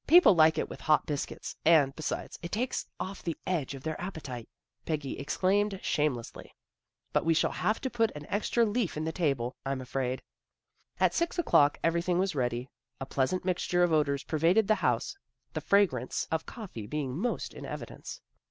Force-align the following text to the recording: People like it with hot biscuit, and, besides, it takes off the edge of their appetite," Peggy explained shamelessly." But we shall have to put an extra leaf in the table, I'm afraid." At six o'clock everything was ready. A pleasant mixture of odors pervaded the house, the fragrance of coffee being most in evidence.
People 0.07 0.33
like 0.33 0.57
it 0.57 0.67
with 0.67 0.81
hot 0.81 1.05
biscuit, 1.05 1.53
and, 1.63 1.95
besides, 1.95 2.39
it 2.41 2.51
takes 2.51 2.87
off 2.99 3.21
the 3.21 3.37
edge 3.45 3.75
of 3.75 3.83
their 3.83 4.01
appetite," 4.01 4.49
Peggy 4.83 5.19
explained 5.19 5.79
shamelessly." 5.83 6.55
But 7.13 7.23
we 7.23 7.35
shall 7.35 7.51
have 7.51 7.79
to 7.81 7.89
put 7.91 8.09
an 8.15 8.25
extra 8.27 8.65
leaf 8.65 8.97
in 8.97 9.03
the 9.05 9.11
table, 9.11 9.55
I'm 9.63 9.79
afraid." 9.79 10.23
At 10.99 11.13
six 11.13 11.37
o'clock 11.37 11.77
everything 11.83 12.17
was 12.17 12.33
ready. 12.33 12.67
A 12.99 13.05
pleasant 13.05 13.45
mixture 13.45 13.83
of 13.83 13.93
odors 13.93 14.23
pervaded 14.23 14.67
the 14.67 14.73
house, 14.81 15.15
the 15.53 15.61
fragrance 15.61 16.27
of 16.31 16.47
coffee 16.47 16.87
being 16.87 17.15
most 17.15 17.53
in 17.53 17.63
evidence. 17.63 18.21